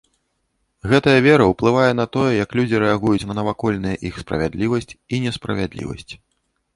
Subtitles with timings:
[0.91, 6.11] Гэтая вера ўплывае на тое, як людзі рэагуюць на навакольныя іх справядлівасць і несправядлівасць.